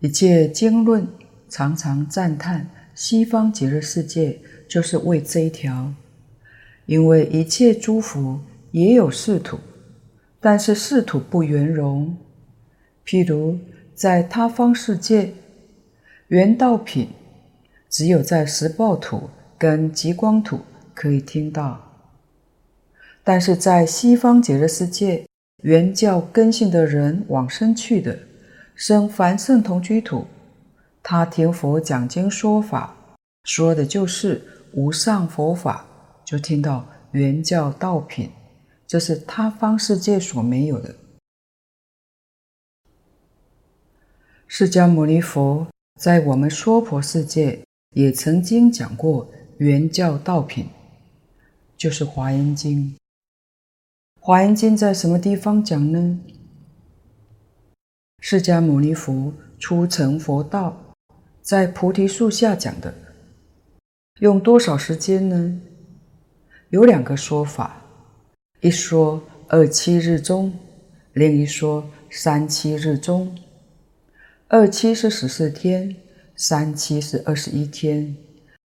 [0.00, 1.06] 一切经论
[1.48, 5.94] 常常赞叹西方极乐世界，就是为这一条。
[6.86, 9.58] 因为一切诸佛也有四土，
[10.40, 12.16] 但是四土不圆融。
[13.06, 13.58] 譬如
[13.94, 15.32] 在他方世界，
[16.28, 17.08] 原道品
[17.88, 19.28] 只有在十报土
[19.58, 20.60] 跟极光土
[20.94, 21.80] 可以听到。
[23.24, 25.26] 但是在西方极乐世界，
[25.62, 28.18] 原教根性的人往生去的，
[28.74, 30.26] 生凡圣同居土，
[31.02, 32.96] 他听佛讲经说法，
[33.44, 35.86] 说的就是无上佛法，
[36.32, 38.30] 就听到原教道品，
[38.86, 40.96] 这是他方世界所没有的。
[44.46, 45.66] 释迦牟尼佛
[46.00, 50.70] 在我们娑婆世界也曾经讲过原教道品，
[51.76, 52.96] 就是华严经。
[54.18, 56.18] 华严经在什么地方讲呢？
[58.20, 60.94] 释迦牟尼佛出成佛道，
[61.42, 62.94] 在菩提树下讲的，
[64.20, 65.60] 用多少时间呢？
[66.72, 67.82] 有两个说法，
[68.62, 70.50] 一说二七日中，
[71.12, 73.36] 另一说三七日中。
[74.48, 75.94] 二七是十四天，
[76.34, 78.16] 三七是二十一天，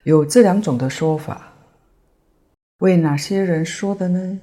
[0.02, 1.54] 有这两种的说法。
[2.80, 4.38] 为哪些人说的呢？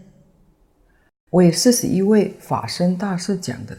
[1.30, 3.78] 为四十一位法身大士讲的。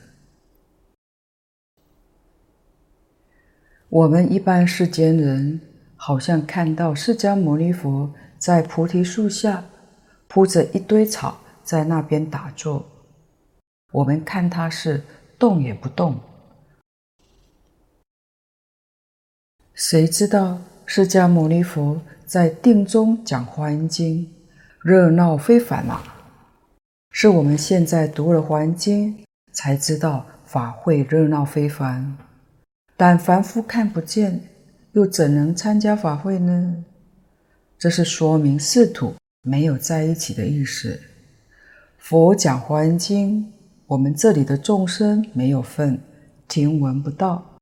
[3.89, 5.61] 我们一般世间人，
[5.97, 9.65] 好像看到释迦牟尼佛在菩提树下
[10.33, 12.87] 铺着一堆草，在那边打坐。
[13.93, 15.03] 我们看他是
[15.39, 16.19] 动也不动。
[19.75, 24.25] 谁知道释迦牟尼佛在定中讲《华严经》，
[24.81, 26.03] 热闹非凡啊！
[27.11, 29.15] 是我们现在读了《华严经》，
[29.53, 32.17] 才知道法会热闹非凡。
[32.97, 34.49] 但凡夫看不见，
[34.93, 36.83] 又怎能参加法会呢？
[37.79, 41.01] 这是说明四土没有在一起的意思。
[41.99, 43.43] 佛讲《华严经》，
[43.87, 46.01] 我们这里的众生没有份，
[46.47, 47.59] 听闻不到。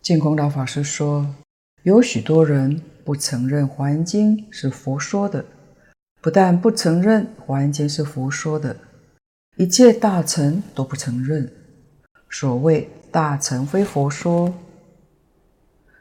[0.00, 1.34] 净空老法师说，
[1.82, 5.44] 有许多人不承认《华严经》是佛说的，
[6.20, 8.76] 不但不承认《华严经》是佛说的。
[9.56, 11.52] 一切大乘都不承认，
[12.30, 14.54] 所谓大乘非佛说，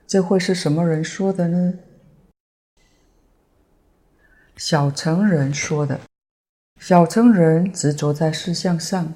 [0.09, 1.75] 这会是什么人说的呢？
[4.57, 5.99] 小乘人说的。
[6.79, 9.13] 小乘人执着在事相上。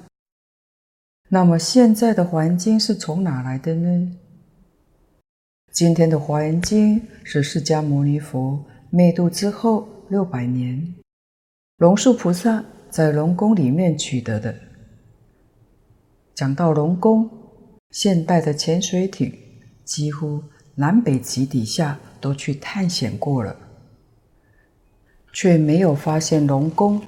[1.30, 4.16] 那么现在的《华严经》是从哪来的呢？
[5.72, 10.94] 今天的《华严经》是释迦牟尼佛灭度之后六百年，
[11.78, 12.64] 龙树菩萨。
[12.88, 14.54] 在龙宫里面取得的。
[16.32, 17.28] 讲到龙宫，
[17.90, 19.36] 现代的潜水艇
[19.84, 20.40] 几乎
[20.76, 23.56] 南北极底下都去探险过了，
[25.32, 27.00] 却没有发现龙宫。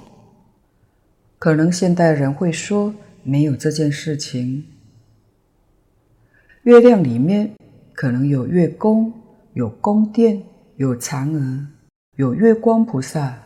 [1.39, 4.65] 可能现代人会说没有这件事情。
[6.63, 7.55] 月亮里面
[7.93, 9.13] 可能有月宫、
[9.53, 10.43] 有宫殿、
[10.77, 11.67] 有嫦娥、
[12.17, 13.39] 有月光菩萨，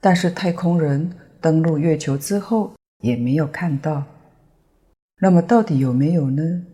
[0.00, 1.12] 但是太空人。
[1.40, 4.04] 登陆月球之后也没有看到，
[5.20, 6.64] 那么到底有没有呢？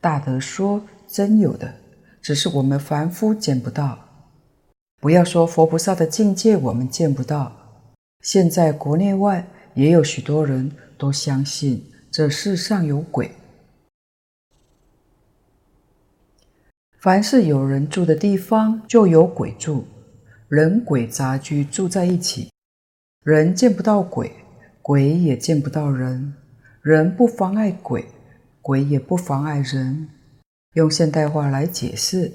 [0.00, 1.74] 大德说真有的，
[2.22, 3.98] 只是我们凡夫见不到。
[5.00, 7.52] 不要说佛菩萨的境界我们见不到，
[8.20, 13.30] 现在国内外也有许多人都相信这世上有鬼。
[17.00, 19.84] 凡是有人住的地方，就有鬼住，
[20.48, 22.50] 人鬼杂居住在一起。
[23.24, 24.32] 人见不到鬼，
[24.82, 26.34] 鬼也见不到人。
[26.82, 28.04] 人不妨碍鬼，
[28.68, 30.10] 鬼也不妨碍人。
[30.74, 32.30] 用现代话来解释，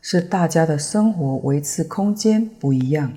[0.00, 3.12] 是大家的生活维持空间不一样。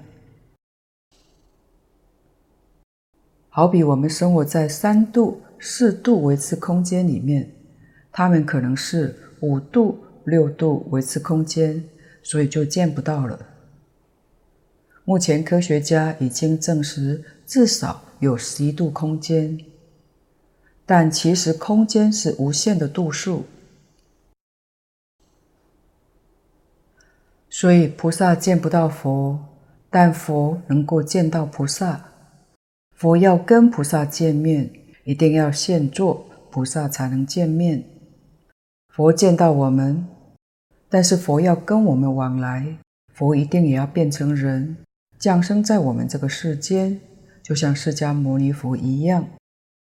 [3.49, 7.51] 好比我们生活在三度、四度维持空间里面，
[8.11, 11.83] 他们可能是五度、六度维持空间，
[12.23, 13.39] 所以就见不到了。
[15.03, 19.55] 目前科学家已经证实，至少有十一度空间，
[20.85, 23.45] 但其实空间是无限的度数，
[27.49, 29.39] 所以菩萨见不到佛，
[29.89, 32.05] 但佛能够见到菩萨。
[32.93, 34.69] 佛要跟菩萨见面，
[35.03, 37.83] 一定要现做，菩萨才能见面。
[38.87, 40.07] 佛见到我们，
[40.87, 42.77] 但是佛要跟我们往来，
[43.13, 44.77] 佛一定也要变成人。
[45.17, 47.01] 降生在我们这个世间，
[47.41, 49.27] 就像释迦牟尼佛一样，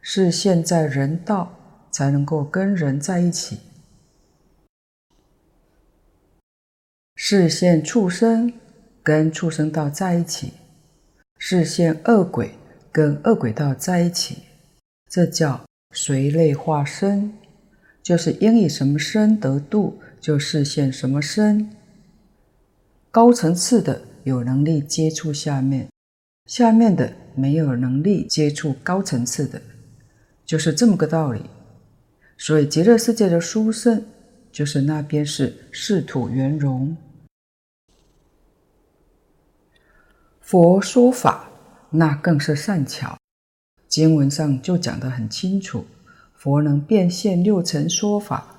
[0.03, 1.57] 是现在人道
[1.89, 3.57] 才能够跟人在一起。
[7.15, 8.53] 是现畜生
[9.01, 10.53] 跟畜生道在一起，
[11.39, 12.51] 是现恶鬼
[12.91, 14.43] 跟恶鬼道在一起，
[15.09, 17.33] 这叫随类化身，
[18.03, 21.67] 就是应以什么身得度，就示现什么身。
[23.09, 24.01] 高层次的。
[24.23, 25.89] 有能力接触下面，
[26.45, 29.61] 下面的没有能力接触高层次的，
[30.45, 31.41] 就是这么个道理。
[32.37, 34.05] 所以极乐世界的殊胜，
[34.51, 36.95] 就是那边是世土圆融。
[40.41, 41.49] 佛说法，
[41.89, 43.17] 那更是善巧。
[43.87, 45.85] 经文上就讲得很清楚，
[46.33, 48.55] 佛能变现六尘说法，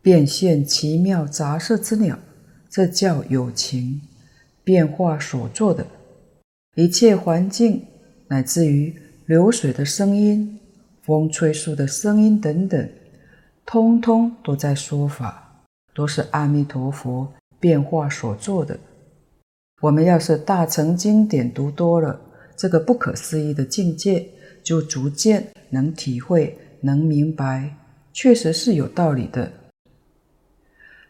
[0.00, 2.18] 变现奇妙杂色之鸟。
[2.68, 4.02] 这叫有情
[4.62, 5.86] 变化所做的，
[6.74, 7.86] 一切环境，
[8.28, 8.94] 乃至于
[9.26, 10.56] 流水的声音、
[11.02, 12.88] 风吹树的声音等等，
[13.64, 18.78] 通通都在说法，都是阿弥陀佛变化所做的。
[19.80, 22.20] 我们要是大乘经典读多了，
[22.56, 24.28] 这个不可思议的境界，
[24.62, 27.74] 就逐渐能体会、能明白，
[28.12, 29.52] 确实是有道理的。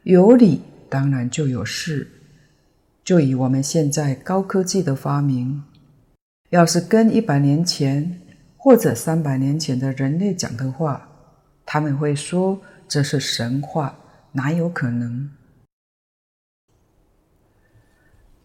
[0.04, 2.10] 有理，当然就有事。
[3.04, 5.62] 就以我们现在高科技的发明，
[6.56, 8.18] 要是跟一百年前
[8.56, 11.06] 或者三百年前的人类讲的话，
[11.66, 13.98] 他们会说这是神话，
[14.32, 15.28] 哪有可能？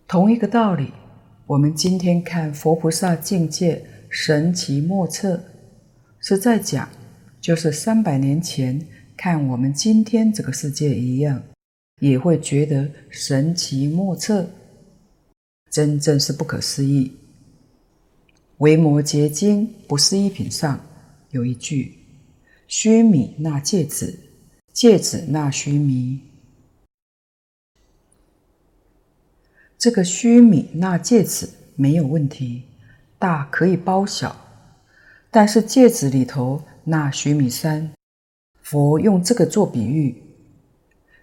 [0.09, 0.91] 同一个道理，
[1.45, 5.41] 我们今天看佛菩萨境界神奇莫测，
[6.19, 6.89] 是在讲，
[7.39, 8.85] 就是三百年前
[9.15, 11.41] 看我们今天这个世界一样。
[12.01, 14.49] 也会觉得神奇莫测，
[15.69, 17.07] 真正是不可思议。
[18.61, 20.79] 《维摩诘经》不思议品上
[21.31, 21.97] 有一句
[22.69, 24.19] ：“须弥那芥子，
[24.71, 26.19] 芥子那须弥。”
[29.79, 32.65] 这个须弥那芥子没有问题，
[33.17, 34.35] 大可以包小，
[35.31, 37.91] 但是芥子里头那须弥山，
[38.61, 40.21] 佛用这个做比喻。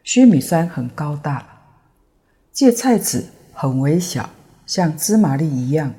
[0.03, 1.47] 须弥山很高大，
[2.51, 4.29] 芥菜籽很微小，
[4.67, 5.95] 像芝麻粒一样。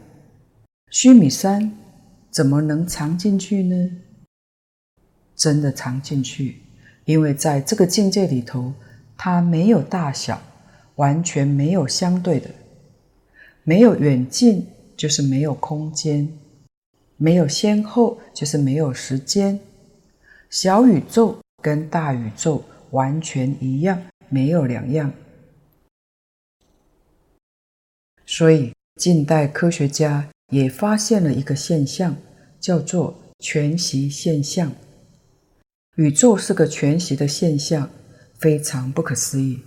[0.90, 1.72] 须弥山
[2.30, 3.92] 怎么能藏进去呢？
[5.36, 6.62] 真的藏进去，
[7.06, 8.74] 因为在这个境界里头，
[9.18, 10.42] 它没有大小，
[10.96, 12.50] 完全没有相对的，
[13.64, 14.68] 没有远近，
[14.98, 16.28] 就是没有空间；
[17.18, 19.60] 没有先后，就是没有时间。
[20.50, 22.64] 小宇宙跟大宇宙。
[22.92, 25.14] 完全一样，没有两样。
[28.26, 32.16] 所以，近代科学家也发现了一个现象，
[32.60, 34.72] 叫做全息现象。
[35.96, 37.90] 宇宙是个全息的现象，
[38.38, 39.60] 非常不可思议。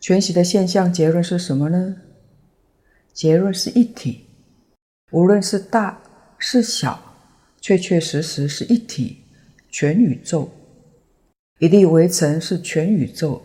[0.00, 1.96] 全息的现象结论是什么呢？
[3.12, 4.26] 结论是一体，
[5.10, 6.02] 无论是大
[6.38, 7.16] 是小，
[7.60, 9.22] 确确实实是一体，
[9.70, 10.50] 全宇宙。
[11.60, 13.40] 一粒微尘是全宇宙，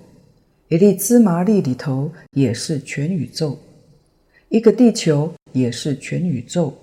[0.67, 3.57] 一粒芝麻粒里头也是全宇宙，
[4.49, 6.73] 一个地球也是全宇宙，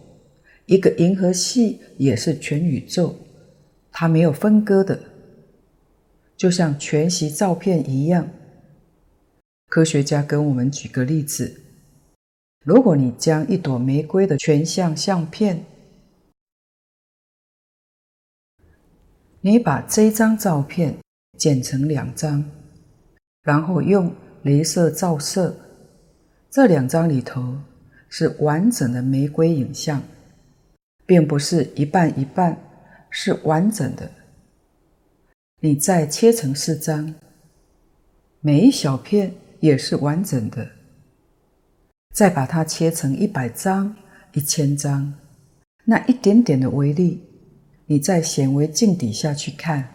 [0.66, 3.14] 一个银河系也是全宇宙，
[3.90, 5.00] 它没有分割的，
[6.36, 8.28] 就像全息照片一样。
[9.68, 11.60] 科学家跟我们举个例子：
[12.64, 15.64] 如果你将一朵玫瑰的全像相片，
[19.40, 20.96] 你把这张照片。
[21.38, 22.42] 剪成两张，
[23.42, 24.10] 然后用
[24.42, 25.54] 镭射照射，
[26.48, 27.58] 这两张里头
[28.18, 30.02] 是完整的玫瑰影像，
[31.04, 32.56] 并不是一半一半，
[33.10, 34.10] 是完整的。
[35.60, 37.14] 你再切成四张，
[38.40, 40.66] 每一小片也是完整的。
[42.14, 43.94] 再把它切成一百张、
[44.32, 45.12] 一千张，
[45.84, 47.22] 那一点点的微粒，
[47.84, 49.92] 你在显微镜底下去看。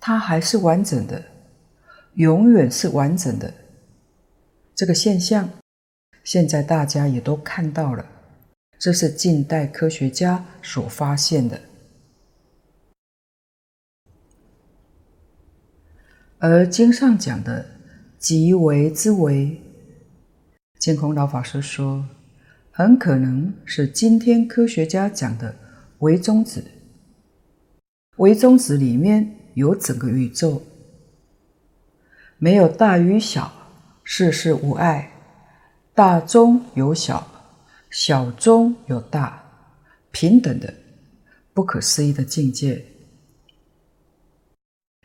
[0.00, 1.22] 它还是完整的，
[2.14, 3.52] 永远是完整的。
[4.74, 5.50] 这个现象，
[6.28, 8.04] 现在大家也都看到了，
[8.78, 11.58] 这是近代科学家所发现的。
[16.36, 17.64] 而经上讲的
[18.18, 19.58] 极为之为，
[20.78, 22.04] 净空老法师说，
[22.70, 25.56] 很可能是今天科学家讲的
[26.00, 26.62] 微中子。
[28.18, 29.34] 微中子里面。
[29.54, 30.62] 有整个宇宙，
[32.36, 33.50] 没有大与小，
[34.04, 35.10] 事事无碍，
[35.98, 37.26] 大中有小，
[37.90, 39.42] 小中有大，
[40.12, 40.72] 平等的，
[41.52, 42.84] 不可思议的境界。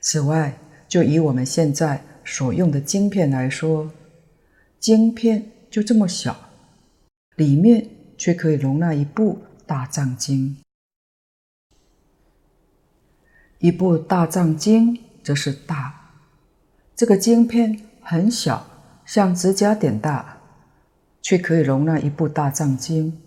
[0.01, 0.55] 此外，
[0.87, 3.91] 就以我们现在所用的晶片来说，
[4.79, 6.37] 晶片就这么小，
[7.37, 10.55] 里面却可以容纳一部大藏经。
[13.57, 16.11] 一部大藏经则是大，
[16.95, 18.63] 这个晶片很小，
[19.07, 20.32] 像指甲点大，
[21.23, 23.19] 却可以容纳一部大藏经。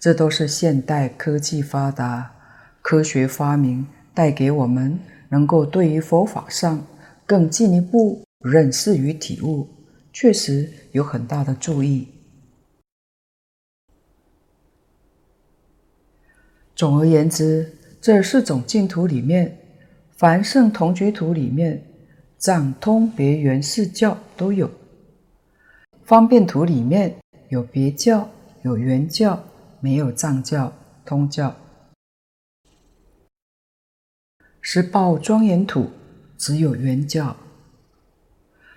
[0.00, 2.34] 这都是现代科技发达、
[2.82, 6.84] 科学发明带给我们，能够对于佛法上
[7.24, 9.68] 更进一步认识与体悟，
[10.12, 12.08] 确实有很大的助益。
[16.74, 17.72] 总而言之。
[17.98, 19.58] 这四种净土里面，
[20.16, 21.82] 凡圣同居土里面，
[22.38, 24.70] 藏通别圆四教都有。
[26.06, 27.16] 方便图里面
[27.48, 28.30] 有别教，
[28.62, 29.42] 有圆教，
[29.80, 30.72] 没有藏教、
[31.04, 31.52] 通教。
[34.60, 35.90] 十报庄严土
[36.38, 37.36] 只有圆教。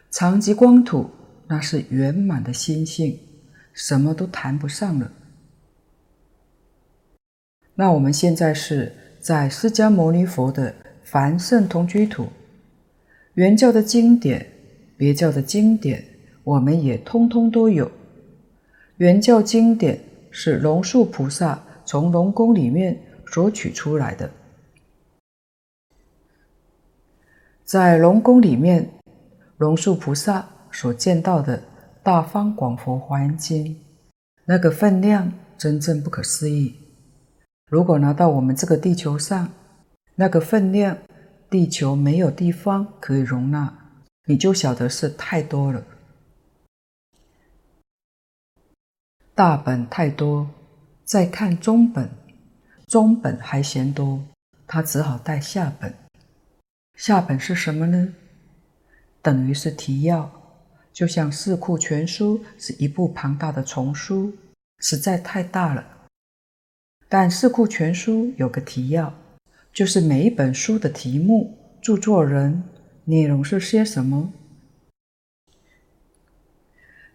[0.09, 1.07] 长吉光土
[1.47, 3.19] 那是圆满的心性，
[3.73, 5.11] 什么都谈不上了。
[7.75, 10.73] 那我们现在是在释迦牟尼佛的
[11.03, 12.27] 凡圣同居土。
[13.35, 14.51] 圆教的经典，
[14.97, 16.03] 别教的经典，
[16.49, 17.91] 我们也通通都有。
[18.97, 19.99] 原教经典
[20.31, 24.31] 是龙树菩萨从龙宫里面所取出来的，
[27.63, 28.89] 在龙宫里面，
[29.57, 31.57] 龙树菩萨所见到的
[32.01, 33.65] 《大方广佛华经》，
[34.45, 36.75] 那个分量真正不可思议。
[37.69, 39.49] 如果拿到我们这个地球上，
[40.15, 40.97] 那个分量。
[41.51, 43.73] 地球没有地方可以容纳，
[44.27, 45.83] 你就晓得是太多了。
[49.39, 50.49] 大本太多，
[51.05, 52.09] 再看中本，
[52.87, 54.21] 中本还嫌多，
[54.67, 55.93] 他只好带下本。
[56.95, 58.13] 下本是什么呢？
[59.21, 60.29] 等于是提要，
[60.91, 64.33] 就像《四库全书》是一部庞大的丛书，
[64.79, 65.87] 实在太大了。
[67.07, 69.13] 但《四库全书》有个提要。
[69.71, 72.65] 就是每一本书的题目、著作人、
[73.05, 74.33] 内容是些什么？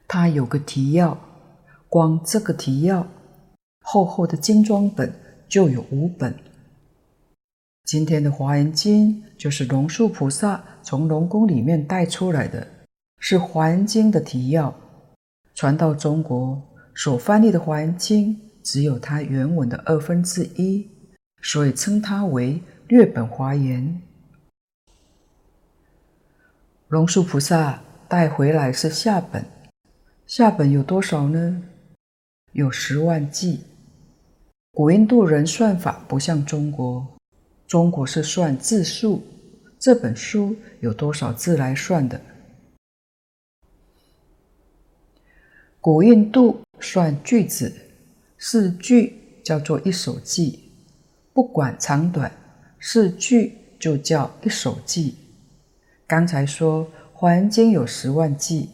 [0.09, 1.21] 它有个提要，
[1.95, 3.07] 光这个提要，
[3.85, 5.15] 厚厚的精装本
[5.49, 6.35] 就有五本。
[7.85, 12.67] 今天的《华严经》就是龙树菩萨从龙宫里面带出来的，
[13.21, 14.75] 是《华严经》的提要。
[15.55, 16.61] 传到中国
[16.97, 18.35] 所翻译的《华严经》，
[18.65, 20.91] 只有它原文的二分之一。
[21.43, 24.03] 所以称它为略本华严。
[26.89, 29.47] 龙树菩萨带回来是下本，
[30.27, 31.63] 下本有多少呢？
[32.55, 33.61] 有十万计。
[34.71, 37.17] 古印度人算法不像中国，
[37.67, 39.23] 中国是算字数，
[39.77, 42.21] 这本书有多少字来算的？
[45.81, 47.73] 古印度算句子，
[48.39, 50.71] 四句叫做一首记。
[51.33, 52.31] 不管长短，
[52.79, 55.17] 四句就叫一首记。
[56.07, 58.69] 刚才说《华严经》有十万句，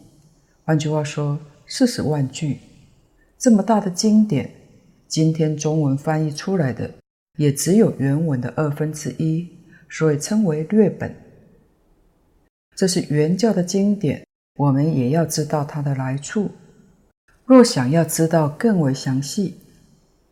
[0.65, 2.59] 换句话说，四十万句。
[3.41, 4.51] 这么大的经典，
[5.07, 6.87] 今天中文翻译出来的
[7.37, 9.49] 也只有原文的二分之一，
[9.89, 11.11] 所以称为略本。
[12.75, 14.23] 这是原教的经典，
[14.59, 16.51] 我们也要知道它的来处。
[17.43, 19.57] 若想要知道更为详细，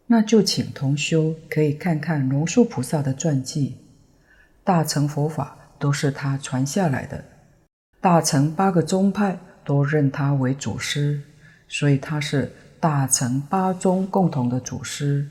[0.05, 3.78] 那就请同修可以看看龙树菩萨的传记，
[4.64, 7.26] 大乘佛法都是他传下来的，
[7.99, 11.20] 大乘八个宗派都认他为祖师，
[11.68, 15.30] 所以他是大乘八宗共同的祖师。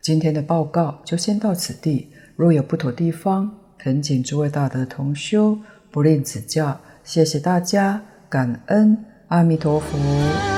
[0.00, 5.58] 今天的报告就先到此地，若有不妥地方，恳请诸位大德同修
[5.90, 10.53] 不吝指教，谢谢大家，感恩阿弥陀佛。